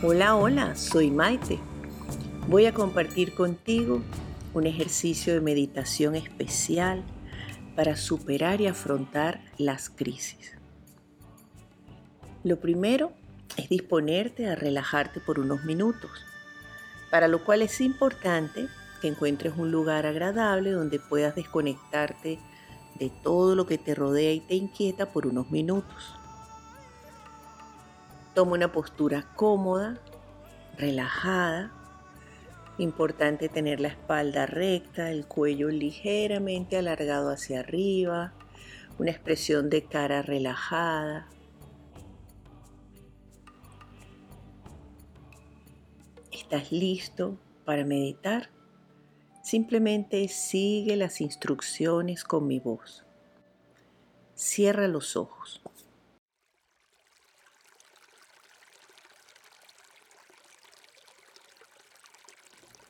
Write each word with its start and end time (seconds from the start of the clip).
Hola, 0.00 0.36
hola, 0.36 0.76
soy 0.76 1.10
Maite. 1.10 1.58
Voy 2.46 2.66
a 2.66 2.72
compartir 2.72 3.34
contigo 3.34 4.00
un 4.54 4.64
ejercicio 4.64 5.34
de 5.34 5.40
meditación 5.40 6.14
especial 6.14 7.02
para 7.74 7.96
superar 7.96 8.60
y 8.60 8.68
afrontar 8.68 9.40
las 9.58 9.90
crisis. 9.90 10.56
Lo 12.44 12.60
primero 12.60 13.10
es 13.56 13.68
disponerte 13.68 14.48
a 14.48 14.54
relajarte 14.54 15.18
por 15.18 15.40
unos 15.40 15.64
minutos, 15.64 16.12
para 17.10 17.26
lo 17.26 17.44
cual 17.44 17.62
es 17.62 17.80
importante 17.80 18.68
que 19.02 19.08
encuentres 19.08 19.54
un 19.56 19.72
lugar 19.72 20.06
agradable 20.06 20.70
donde 20.70 21.00
puedas 21.00 21.34
desconectarte 21.34 22.38
de 23.00 23.10
todo 23.24 23.56
lo 23.56 23.66
que 23.66 23.78
te 23.78 23.96
rodea 23.96 24.32
y 24.32 24.38
te 24.38 24.54
inquieta 24.54 25.12
por 25.12 25.26
unos 25.26 25.50
minutos. 25.50 26.17
Toma 28.34 28.52
una 28.52 28.72
postura 28.72 29.26
cómoda, 29.34 29.98
relajada. 30.76 31.72
Importante 32.78 33.48
tener 33.48 33.80
la 33.80 33.88
espalda 33.88 34.46
recta, 34.46 35.10
el 35.10 35.26
cuello 35.26 35.68
ligeramente 35.68 36.76
alargado 36.76 37.30
hacia 37.30 37.60
arriba, 37.60 38.32
una 38.98 39.10
expresión 39.10 39.68
de 39.70 39.84
cara 39.84 40.22
relajada. 40.22 41.28
¿Estás 46.30 46.70
listo 46.70 47.36
para 47.64 47.84
meditar? 47.84 48.50
Simplemente 49.42 50.28
sigue 50.28 50.96
las 50.96 51.20
instrucciones 51.20 52.22
con 52.22 52.46
mi 52.46 52.60
voz. 52.60 53.04
Cierra 54.34 54.88
los 54.88 55.16
ojos. 55.16 55.60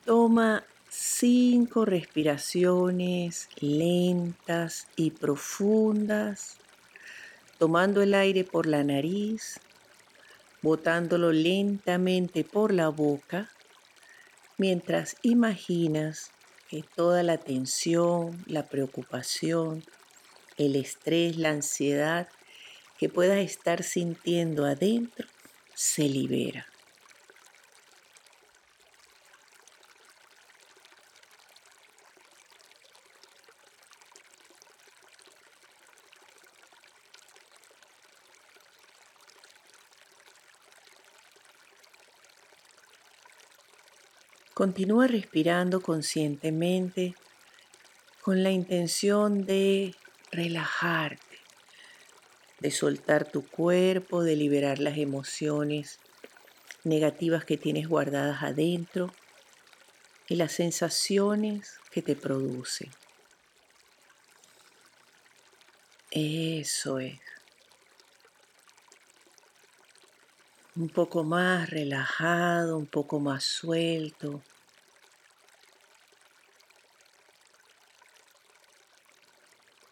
Toma 0.09 0.63
cinco 0.89 1.85
respiraciones 1.85 3.47
lentas 3.59 4.87
y 4.95 5.11
profundas, 5.11 6.57
tomando 7.59 8.01
el 8.01 8.15
aire 8.15 8.43
por 8.43 8.65
la 8.65 8.83
nariz, 8.83 9.59
botándolo 10.63 11.31
lentamente 11.31 12.43
por 12.43 12.73
la 12.73 12.89
boca, 12.89 13.51
mientras 14.57 15.15
imaginas 15.21 16.31
que 16.69 16.83
toda 16.95 17.21
la 17.21 17.37
tensión, 17.37 18.43
la 18.47 18.63
preocupación, 18.63 19.83
el 20.57 20.75
estrés, 20.75 21.37
la 21.37 21.51
ansiedad 21.51 22.27
que 22.97 23.09
puedas 23.09 23.37
estar 23.37 23.83
sintiendo 23.83 24.65
adentro 24.65 25.27
se 25.75 26.09
libera. 26.09 26.65
Continúa 44.59 45.07
respirando 45.07 45.79
conscientemente 45.79 47.15
con 48.21 48.43
la 48.43 48.51
intención 48.51 49.45
de 49.45 49.95
relajarte, 50.33 51.37
de 52.59 52.69
soltar 52.69 53.31
tu 53.31 53.47
cuerpo, 53.47 54.21
de 54.21 54.35
liberar 54.35 54.79
las 54.79 54.97
emociones 54.97 56.01
negativas 56.83 57.45
que 57.45 57.55
tienes 57.55 57.87
guardadas 57.87 58.43
adentro 58.43 59.13
y 60.27 60.35
las 60.35 60.51
sensaciones 60.51 61.79
que 61.89 62.01
te 62.01 62.17
producen. 62.17 62.91
Eso 66.11 66.99
es. 66.99 67.38
Un 70.79 70.87
poco 70.87 71.25
más 71.25 71.69
relajado, 71.69 72.77
un 72.77 72.85
poco 72.85 73.19
más 73.19 73.43
suelto. 73.43 74.41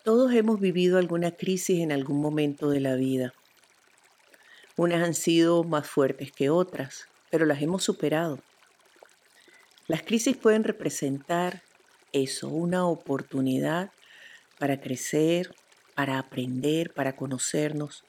Todos 0.05 0.31
hemos 0.33 0.61
vivido 0.61 0.97
alguna 0.97 1.31
crisis 1.31 1.81
en 1.81 1.91
algún 1.91 2.21
momento 2.21 2.69
de 2.69 2.79
la 2.79 2.95
vida. 2.95 3.33
Unas 4.77 5.03
han 5.03 5.13
sido 5.13 5.65
más 5.65 5.89
fuertes 5.89 6.31
que 6.31 6.49
otras, 6.49 7.09
pero 7.31 7.45
las 7.45 7.61
hemos 7.61 7.83
superado. 7.83 8.39
Las 9.87 10.03
crisis 10.03 10.37
pueden 10.37 10.63
representar 10.63 11.63
eso, 12.13 12.47
una 12.47 12.87
oportunidad 12.87 13.91
para 14.57 14.79
crecer, 14.79 15.53
para 15.95 16.17
aprender, 16.17 16.93
para 16.93 17.17
conocernos, 17.17 18.05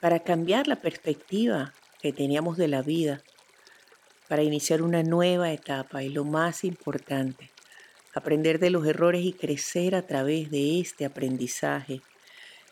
para 0.00 0.20
cambiar 0.20 0.66
la 0.66 0.76
perspectiva 0.76 1.74
que 2.00 2.12
teníamos 2.12 2.56
de 2.56 2.68
la 2.68 2.82
vida, 2.82 3.22
para 4.28 4.42
iniciar 4.42 4.82
una 4.82 5.02
nueva 5.02 5.52
etapa 5.52 6.02
y 6.02 6.08
lo 6.08 6.24
más 6.24 6.64
importante, 6.64 7.50
aprender 8.14 8.58
de 8.58 8.70
los 8.70 8.86
errores 8.86 9.24
y 9.24 9.32
crecer 9.32 9.94
a 9.94 10.06
través 10.06 10.50
de 10.50 10.80
este 10.80 11.04
aprendizaje, 11.04 12.00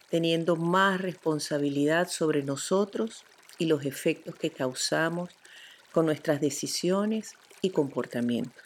teniendo 0.09 0.57
más 0.57 1.01
responsabilidad 1.01 2.09
sobre 2.09 2.43
nosotros 2.43 3.25
y 3.59 3.67
los 3.67 3.85
efectos 3.85 4.35
que 4.37 4.51
causamos 4.51 5.31
con 5.93 6.07
nuestras 6.07 6.41
decisiones 6.41 7.35
y 7.61 7.71
comportamientos. 7.71 8.65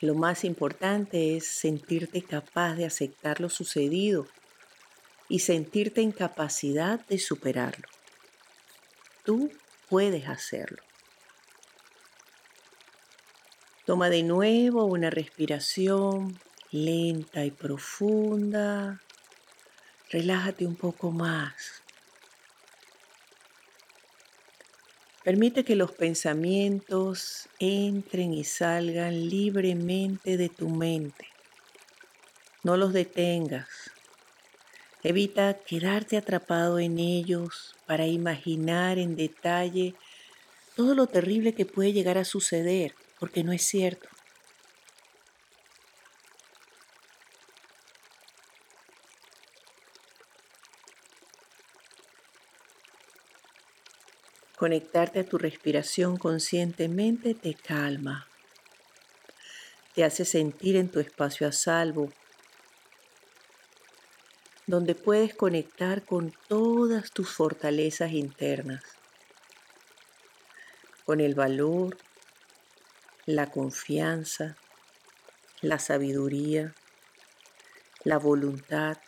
Lo 0.00 0.14
más 0.14 0.44
importante 0.44 1.36
es 1.36 1.46
sentirte 1.46 2.20
capaz 2.20 2.74
de 2.74 2.84
aceptar 2.84 3.40
lo 3.40 3.48
sucedido 3.48 4.26
y 5.28 5.40
sentirte 5.40 6.02
en 6.02 6.12
capacidad 6.12 7.04
de 7.06 7.18
superarlo. 7.18 7.88
Tú 9.24 9.50
puedes 9.88 10.28
hacerlo. 10.28 10.82
Toma 13.84 14.10
de 14.10 14.22
nuevo 14.22 14.84
una 14.84 15.10
respiración 15.10 16.38
lenta 16.70 17.44
y 17.44 17.50
profunda. 17.50 19.00
Relájate 20.10 20.66
un 20.66 20.76
poco 20.76 21.10
más. 21.10 21.82
Permite 25.24 25.64
que 25.64 25.74
los 25.74 25.90
pensamientos 25.90 27.48
entren 27.58 28.32
y 28.32 28.44
salgan 28.44 29.28
libremente 29.28 30.36
de 30.36 30.48
tu 30.48 30.68
mente. 30.68 31.26
No 32.62 32.76
los 32.76 32.92
detengas. 32.92 33.68
Evita 35.08 35.54
quedarte 35.54 36.16
atrapado 36.16 36.80
en 36.80 36.98
ellos 36.98 37.76
para 37.86 38.08
imaginar 38.08 38.98
en 38.98 39.14
detalle 39.14 39.94
todo 40.74 40.96
lo 40.96 41.06
terrible 41.06 41.54
que 41.54 41.64
puede 41.64 41.92
llegar 41.92 42.18
a 42.18 42.24
suceder, 42.24 42.92
porque 43.20 43.44
no 43.44 43.52
es 43.52 43.62
cierto. 43.62 44.08
Conectarte 54.56 55.20
a 55.20 55.24
tu 55.24 55.38
respiración 55.38 56.16
conscientemente 56.16 57.34
te 57.34 57.54
calma, 57.54 58.26
te 59.94 60.02
hace 60.02 60.24
sentir 60.24 60.74
en 60.74 60.88
tu 60.88 60.98
espacio 60.98 61.46
a 61.46 61.52
salvo 61.52 62.12
donde 64.66 64.94
puedes 64.94 65.34
conectar 65.34 66.04
con 66.04 66.32
todas 66.48 67.12
tus 67.12 67.30
fortalezas 67.30 68.12
internas, 68.12 68.82
con 71.04 71.20
el 71.20 71.34
valor, 71.34 71.96
la 73.26 73.50
confianza, 73.50 74.56
la 75.60 75.78
sabiduría, 75.78 76.74
la 78.02 78.18
voluntad, 78.18 78.98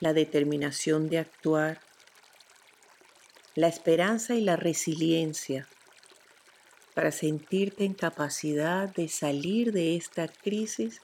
la 0.00 0.12
determinación 0.12 1.08
de 1.08 1.18
actuar, 1.18 1.80
la 3.54 3.68
esperanza 3.68 4.34
y 4.34 4.40
la 4.40 4.56
resiliencia 4.56 5.68
para 6.94 7.12
sentirte 7.12 7.84
en 7.84 7.94
capacidad 7.94 8.88
de 8.88 9.08
salir 9.08 9.72
de 9.72 9.96
esta 9.96 10.28
crisis 10.28 11.00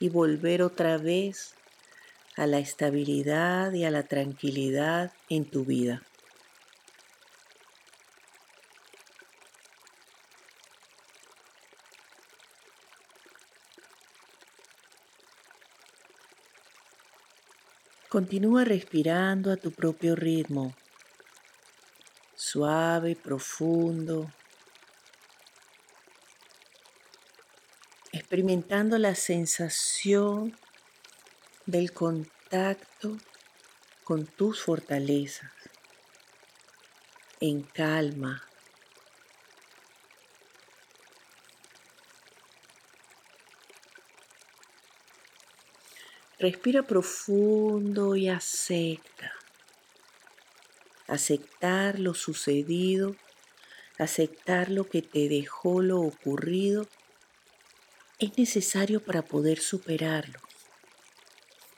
y 0.00 0.08
volver 0.08 0.62
otra 0.62 0.96
vez 0.96 1.54
a 2.36 2.46
la 2.46 2.58
estabilidad 2.58 3.72
y 3.72 3.84
a 3.84 3.90
la 3.90 4.04
tranquilidad 4.04 5.12
en 5.28 5.44
tu 5.44 5.64
vida. 5.64 6.02
Continúa 18.08 18.64
respirando 18.64 19.50
a 19.50 19.56
tu 19.56 19.72
propio 19.72 20.14
ritmo, 20.14 20.74
suave, 22.34 23.16
profundo, 23.16 24.30
experimentando 28.12 28.98
la 28.98 29.14
sensación 29.14 30.54
del 31.66 31.92
contacto 31.92 33.18
con 34.02 34.26
tus 34.26 34.62
fortalezas, 34.62 35.52
en 37.40 37.62
calma. 37.62 38.42
Respira 46.38 46.82
profundo 46.82 48.16
y 48.16 48.28
acepta. 48.28 49.32
Aceptar 51.06 52.00
lo 52.00 52.14
sucedido, 52.14 53.14
aceptar 53.98 54.68
lo 54.68 54.88
que 54.88 55.02
te 55.02 55.28
dejó 55.28 55.80
lo 55.80 56.00
ocurrido, 56.00 56.88
es 58.18 58.36
necesario 58.36 59.04
para 59.04 59.22
poder 59.22 59.60
superarlo 59.60 60.40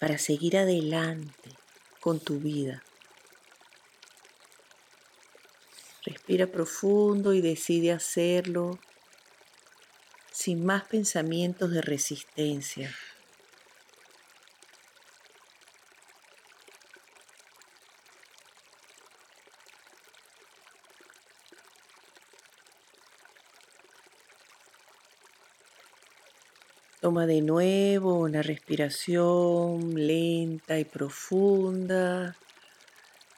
para 0.05 0.19
seguir 0.19 0.59
adelante 0.59 1.57
con 1.99 2.21
tu 2.21 2.39
vida. 2.39 2.83
Respira 6.05 6.47
profundo 6.47 7.33
y 7.33 7.41
decide 7.41 7.91
hacerlo 7.91 8.79
sin 10.31 10.63
más 10.63 10.85
pensamientos 10.85 11.71
de 11.71 11.81
resistencia. 11.81 12.95
Toma 27.05 27.27
de 27.27 27.43
nuevo 27.43 28.15
una 28.15 28.41
respiración 28.41 29.93
lenta 29.95 30.79
y 30.79 30.87
profunda. 30.87 32.35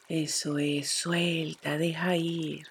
Eso 0.09 0.59
es, 0.59 0.89
suelta, 0.89 1.77
deja 1.77 2.15
ir. 2.15 2.69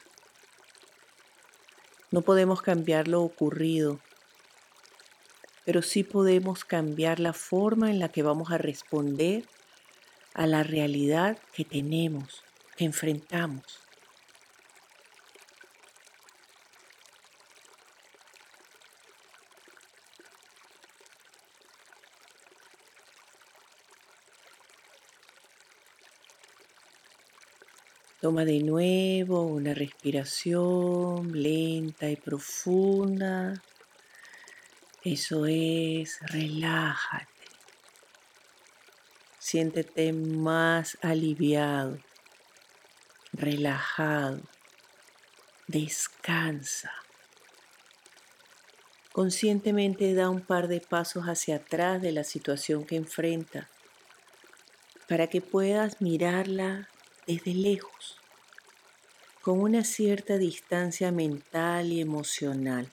No 2.11 2.21
podemos 2.21 2.61
cambiar 2.61 3.09
lo 3.09 3.23
ocurrido, 3.23 3.99
pero 5.65 5.81
sí 5.81 6.05
podemos 6.05 6.63
cambiar 6.63 7.19
la 7.19 7.33
forma 7.33 7.91
en 7.91 7.99
la 7.99 8.07
que 8.07 8.23
vamos 8.23 8.53
a 8.53 8.57
responder 8.57 9.43
a 10.33 10.47
la 10.47 10.63
realidad 10.63 11.37
que 11.51 11.65
tenemos, 11.65 12.41
que 12.77 12.85
enfrentamos. 12.85 13.84
Toma 28.25 28.43
de 28.43 28.59
nuevo 28.59 29.43
una 29.43 29.75
respiración 29.75 31.31
lenta 31.31 32.09
y 32.09 32.15
profunda. 32.15 33.61
Eso 35.03 35.45
es, 35.45 36.17
relájate. 36.21 37.27
Siéntete 39.37 40.11
más 40.11 40.97
aliviado, 41.03 41.99
relajado. 43.31 44.41
Descansa. 45.67 46.93
Conscientemente 49.11 50.15
da 50.15 50.31
un 50.31 50.41
par 50.41 50.67
de 50.67 50.81
pasos 50.81 51.25
hacia 51.25 51.57
atrás 51.57 52.01
de 52.01 52.11
la 52.11 52.23
situación 52.23 52.85
que 52.85 52.95
enfrenta 52.95 53.69
para 55.07 55.27
que 55.27 55.41
puedas 55.41 56.01
mirarla 56.01 56.89
desde 57.27 57.53
lejos, 57.53 58.17
con 59.41 59.59
una 59.59 59.83
cierta 59.83 60.37
distancia 60.37 61.11
mental 61.11 61.91
y 61.91 62.01
emocional, 62.01 62.89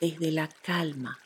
desde 0.00 0.30
la 0.30 0.48
calma. 0.48 1.18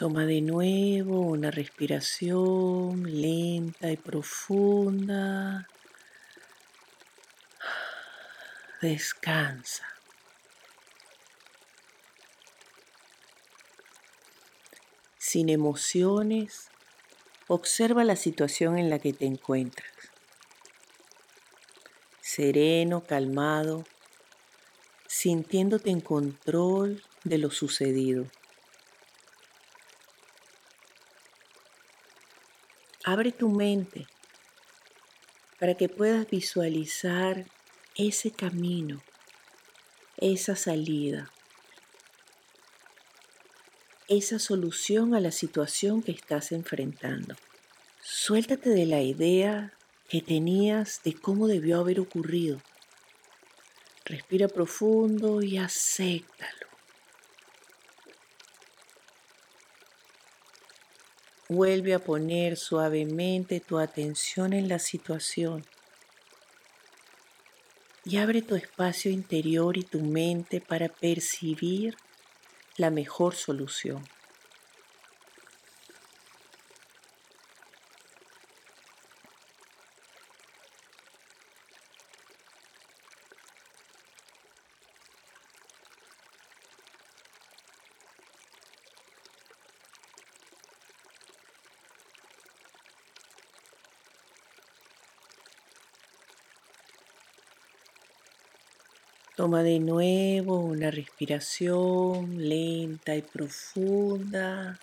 Toma 0.00 0.24
de 0.24 0.40
nuevo 0.40 1.20
una 1.20 1.50
respiración 1.50 3.02
lenta 3.20 3.90
y 3.90 3.98
profunda. 3.98 5.68
Descansa. 8.80 9.84
Sin 15.18 15.50
emociones, 15.50 16.70
observa 17.46 18.02
la 18.02 18.16
situación 18.16 18.78
en 18.78 18.88
la 18.88 19.00
que 19.00 19.12
te 19.12 19.26
encuentras. 19.26 19.92
Sereno, 22.22 23.04
calmado, 23.04 23.84
sintiéndote 25.06 25.90
en 25.90 26.00
control 26.00 27.04
de 27.24 27.36
lo 27.36 27.50
sucedido. 27.50 28.24
Abre 33.12 33.32
tu 33.32 33.48
mente 33.48 34.06
para 35.58 35.74
que 35.74 35.88
puedas 35.88 36.30
visualizar 36.30 37.44
ese 37.96 38.30
camino, 38.30 39.02
esa 40.16 40.54
salida, 40.54 41.28
esa 44.06 44.38
solución 44.38 45.16
a 45.16 45.20
la 45.20 45.32
situación 45.32 46.04
que 46.04 46.12
estás 46.12 46.52
enfrentando. 46.52 47.34
Suéltate 48.00 48.70
de 48.70 48.86
la 48.86 49.02
idea 49.02 49.72
que 50.08 50.22
tenías 50.22 51.02
de 51.02 51.14
cómo 51.14 51.48
debió 51.48 51.80
haber 51.80 51.98
ocurrido. 51.98 52.62
Respira 54.04 54.46
profundo 54.46 55.42
y 55.42 55.58
acéptalo. 55.58 56.69
Vuelve 61.52 61.94
a 61.94 61.98
poner 61.98 62.56
suavemente 62.56 63.58
tu 63.58 63.80
atención 63.80 64.52
en 64.52 64.68
la 64.68 64.78
situación 64.78 65.64
y 68.04 68.18
abre 68.18 68.40
tu 68.40 68.54
espacio 68.54 69.10
interior 69.10 69.76
y 69.76 69.82
tu 69.82 70.00
mente 70.00 70.60
para 70.60 70.88
percibir 70.88 71.96
la 72.76 72.92
mejor 72.92 73.34
solución. 73.34 74.04
Toma 99.40 99.62
de 99.62 99.78
nuevo 99.80 100.58
una 100.60 100.90
respiración 100.90 102.46
lenta 102.46 103.16
y 103.16 103.22
profunda. 103.22 104.78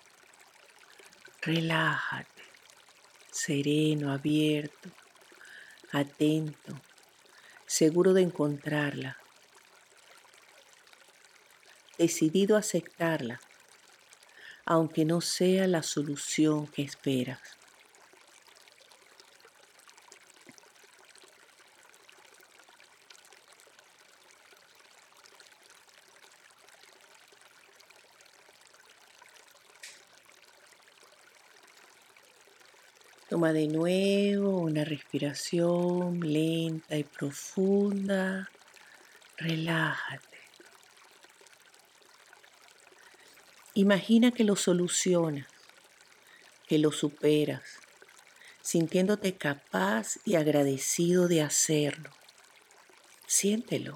Relájate, 1.40 2.42
sereno, 3.30 4.10
abierto, 4.10 4.90
atento, 5.92 6.74
seguro 7.66 8.14
de 8.14 8.22
encontrarla, 8.22 9.16
decidido 11.96 12.56
a 12.56 12.58
aceptarla, 12.58 13.40
aunque 14.64 15.04
no 15.04 15.20
sea 15.20 15.68
la 15.68 15.84
solución 15.84 16.66
que 16.66 16.82
esperas. 16.82 17.57
De 33.52 33.66
nuevo 33.66 34.58
una 34.58 34.84
respiración 34.84 36.20
lenta 36.20 36.98
y 36.98 37.04
profunda. 37.04 38.50
Relájate. 39.38 40.38
Imagina 43.74 44.32
que 44.32 44.44
lo 44.44 44.54
solucionas, 44.54 45.46
que 46.66 46.78
lo 46.78 46.92
superas, 46.92 47.62
sintiéndote 48.60 49.36
capaz 49.36 50.18
y 50.26 50.34
agradecido 50.34 51.26
de 51.26 51.40
hacerlo. 51.40 52.10
Siéntelo 53.26 53.94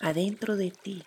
adentro 0.00 0.56
de 0.56 0.70
ti. 0.70 1.04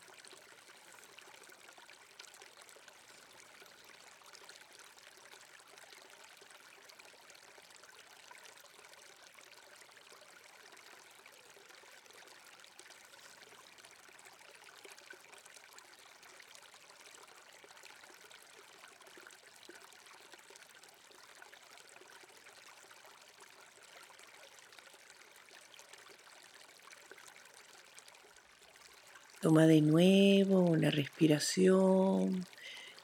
Toma 29.41 29.65
de 29.65 29.81
nuevo 29.81 30.59
una 30.59 30.91
respiración 30.91 32.45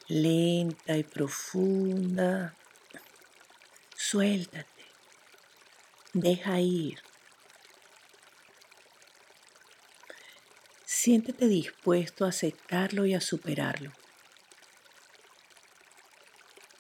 lenta 0.08 0.96
y 0.96 1.04
profunda. 1.04 2.54
Suéltate. 3.96 4.86
Deja 6.14 6.60
ir. 6.60 7.00
Siéntete 10.86 11.48
dispuesto 11.48 12.26
a 12.26 12.30
aceptarlo 12.30 13.08
y 13.08 13.16
a 13.16 13.22
superarlo. 13.22 13.92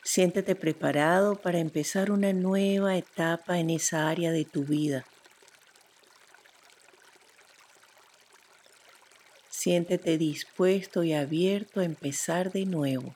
Siéntete 0.03 0.55
preparado 0.55 1.35
para 1.35 1.57
empezar 1.57 2.11
una 2.11 2.31
nueva 2.31 2.95
etapa 2.95 3.57
en 3.57 3.71
esa 3.71 4.07
área 4.07 4.31
de 4.31 4.45
tu 4.45 4.65
vida. 4.65 5.03
Siéntete 9.59 10.19
dispuesto 10.19 11.03
y 11.03 11.13
abierto 11.13 11.79
a 11.79 11.83
empezar 11.83 12.51
de 12.51 12.67
nuevo. 12.67 13.15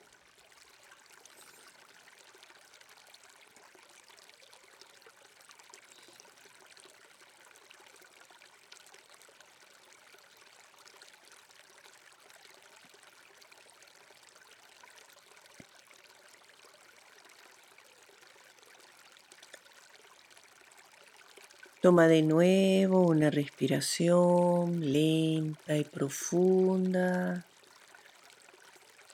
Toma 21.82 22.08
de 22.08 22.22
nuevo 22.22 23.08
una 23.08 23.32
respiración 23.32 24.94
lenta 24.94 25.76
y 25.76 25.84
profunda. 25.84 27.48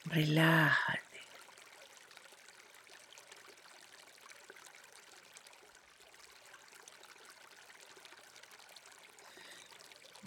Relájate. 0.03 1.01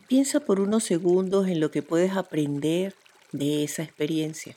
Piensa 0.09 0.41
por 0.41 0.61
unos 0.61 0.83
segundos 0.83 1.47
en 1.47 1.61
lo 1.61 1.71
que 1.71 1.83
puedes 1.83 2.17
aprender 2.17 2.95
de 3.33 3.65
esa 3.65 3.83
experiencia. 3.83 4.57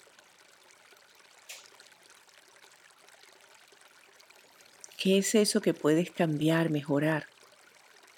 ¿Qué 4.97 5.17
es 5.17 5.35
eso 5.35 5.59
que 5.59 5.73
puedes 5.73 6.11
cambiar, 6.11 6.69
mejorar? 6.69 7.32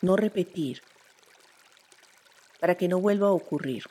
No 0.06 0.16
repetir, 0.16 0.82
para 2.60 2.76
que 2.76 2.88
no 2.88 3.02
vuelva 3.02 3.28
a 3.28 3.32
ocurrir. 3.32 3.84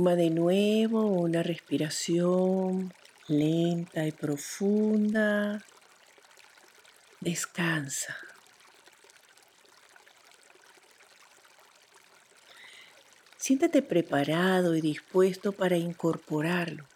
Toma 0.00 0.16
de 0.16 0.30
nuevo 0.30 1.04
una 1.04 1.42
respiración 1.42 2.94
lenta 3.28 4.06
y 4.06 4.12
profunda. 4.12 5.62
Descansa. 7.20 8.16
Siéntate 13.36 13.82
preparado 13.82 14.74
y 14.74 14.80
dispuesto 14.80 15.52
para 15.52 15.76
incorporarlo. 15.76 16.86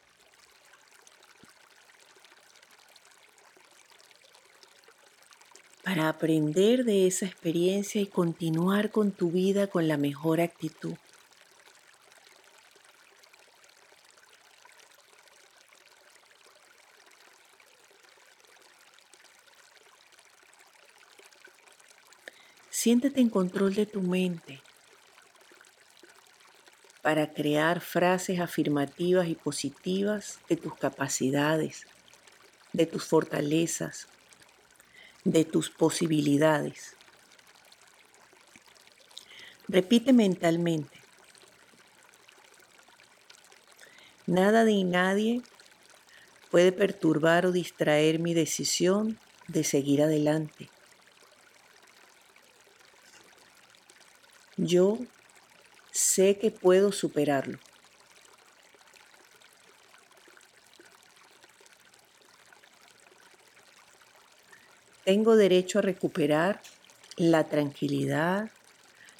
Para 5.82 6.08
aprender 6.08 6.86
de 6.86 7.06
esa 7.06 7.26
experiencia 7.26 8.00
y 8.00 8.06
continuar 8.06 8.90
con 8.90 9.12
tu 9.12 9.30
vida 9.30 9.66
con 9.66 9.88
la 9.88 9.98
mejor 9.98 10.40
actitud. 10.40 10.94
Siéntete 22.84 23.22
en 23.22 23.30
control 23.30 23.74
de 23.74 23.86
tu 23.86 24.02
mente 24.02 24.60
para 27.00 27.32
crear 27.32 27.80
frases 27.80 28.40
afirmativas 28.40 29.26
y 29.26 29.34
positivas 29.34 30.38
de 30.50 30.58
tus 30.58 30.74
capacidades, 30.74 31.86
de 32.74 32.84
tus 32.84 33.06
fortalezas, 33.06 34.06
de 35.24 35.46
tus 35.46 35.70
posibilidades. 35.70 36.94
Repite 39.66 40.12
mentalmente. 40.12 40.98
Nada 44.26 44.62
ni 44.64 44.84
nadie 44.84 45.40
puede 46.50 46.70
perturbar 46.70 47.46
o 47.46 47.52
distraer 47.52 48.18
mi 48.18 48.34
decisión 48.34 49.18
de 49.48 49.64
seguir 49.64 50.02
adelante. 50.02 50.73
Yo 54.66 54.96
sé 55.92 56.38
que 56.38 56.50
puedo 56.50 56.90
superarlo. 56.90 57.58
Tengo 65.04 65.36
derecho 65.36 65.80
a 65.80 65.82
recuperar 65.82 66.62
la 67.18 67.44
tranquilidad, 67.44 68.50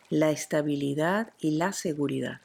la 0.09 0.31
estabilidad 0.31 1.35
y 1.39 1.59
la 1.59 1.75
seguridad. 1.75 2.41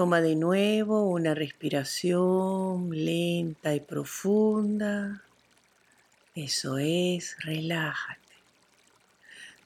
Toma 0.00 0.22
de 0.22 0.34
nuevo 0.34 1.02
una 1.10 1.34
respiración 1.34 2.88
lenta 2.88 3.74
y 3.74 3.80
profunda. 3.80 5.22
Eso 6.34 6.78
es, 6.78 7.36
relájate. 7.40 8.32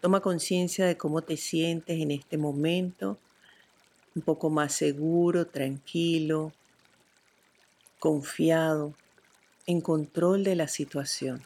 Toma 0.00 0.18
conciencia 0.18 0.86
de 0.86 0.96
cómo 0.96 1.22
te 1.22 1.36
sientes 1.36 2.00
en 2.00 2.10
este 2.10 2.36
momento, 2.36 3.16
un 4.16 4.22
poco 4.22 4.50
más 4.50 4.74
seguro, 4.74 5.46
tranquilo, 5.46 6.52
confiado, 8.00 8.92
en 9.66 9.80
control 9.80 10.42
de 10.42 10.56
la 10.56 10.66
situación. 10.66 11.44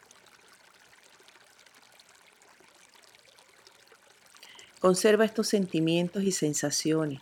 Conserva 4.79 5.25
estos 5.25 5.47
sentimientos 5.47 6.23
y 6.23 6.31
sensaciones, 6.31 7.21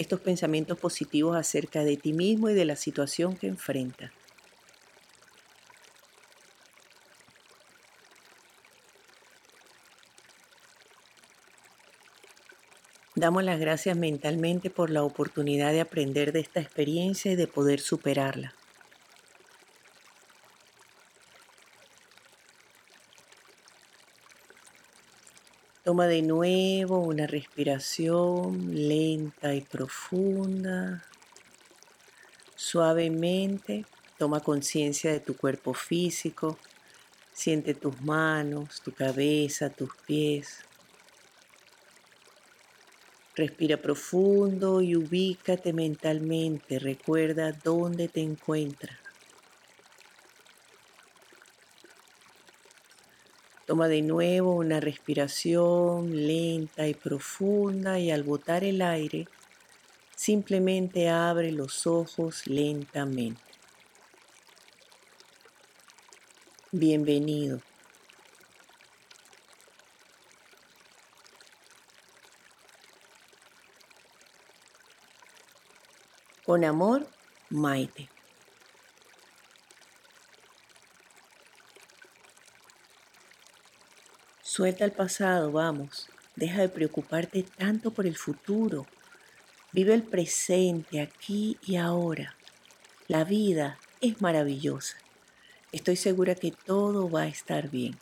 estos 0.00 0.20
pensamientos 0.20 0.78
positivos 0.78 1.36
acerca 1.36 1.84
de 1.84 1.98
ti 1.98 2.14
mismo 2.14 2.48
y 2.48 2.54
de 2.54 2.64
la 2.64 2.74
situación 2.74 3.36
que 3.36 3.48
enfrentas. 3.48 4.10
Damos 13.14 13.44
las 13.44 13.60
gracias 13.60 13.94
mentalmente 13.98 14.70
por 14.70 14.88
la 14.88 15.02
oportunidad 15.02 15.72
de 15.72 15.82
aprender 15.82 16.32
de 16.32 16.40
esta 16.40 16.60
experiencia 16.60 17.32
y 17.32 17.36
de 17.36 17.46
poder 17.46 17.80
superarla. 17.80 18.54
Toma 25.90 26.06
de 26.06 26.22
nuevo 26.22 27.00
una 27.00 27.26
respiración 27.26 28.70
lenta 28.72 29.56
y 29.56 29.60
profunda. 29.60 31.02
Suavemente 32.54 33.84
toma 34.16 34.38
conciencia 34.38 35.10
de 35.10 35.18
tu 35.18 35.36
cuerpo 35.36 35.74
físico. 35.74 36.56
Siente 37.32 37.74
tus 37.74 38.00
manos, 38.02 38.82
tu 38.82 38.92
cabeza, 38.92 39.68
tus 39.68 39.90
pies. 40.06 40.60
Respira 43.34 43.76
profundo 43.76 44.82
y 44.82 44.94
ubícate 44.94 45.72
mentalmente. 45.72 46.78
Recuerda 46.78 47.50
dónde 47.50 48.06
te 48.06 48.20
encuentras. 48.20 49.09
Toma 53.70 53.86
de 53.86 54.02
nuevo 54.02 54.56
una 54.56 54.80
respiración 54.80 56.26
lenta 56.26 56.88
y 56.88 56.94
profunda 56.94 58.00
y 58.00 58.10
al 58.10 58.24
botar 58.24 58.64
el 58.64 58.82
aire, 58.82 59.28
simplemente 60.16 61.08
abre 61.08 61.52
los 61.52 61.86
ojos 61.86 62.48
lentamente. 62.48 63.40
Bienvenido. 66.72 67.60
Con 76.44 76.64
amor, 76.64 77.06
Maite. 77.50 78.08
Suelta 84.52 84.84
el 84.84 84.90
pasado, 84.90 85.52
vamos. 85.52 86.08
Deja 86.34 86.60
de 86.60 86.68
preocuparte 86.68 87.44
tanto 87.56 87.92
por 87.92 88.04
el 88.04 88.16
futuro. 88.16 88.84
Vive 89.70 89.94
el 89.94 90.02
presente, 90.02 91.00
aquí 91.00 91.56
y 91.64 91.76
ahora. 91.76 92.34
La 93.06 93.22
vida 93.22 93.78
es 94.00 94.20
maravillosa. 94.20 94.96
Estoy 95.70 95.94
segura 95.94 96.34
que 96.34 96.50
todo 96.50 97.08
va 97.08 97.22
a 97.22 97.28
estar 97.28 97.70
bien. 97.70 97.96